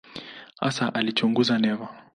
[0.59, 1.89] Hasa alichunguza neva.